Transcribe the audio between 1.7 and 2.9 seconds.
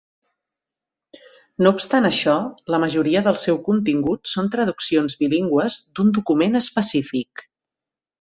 obstant això, la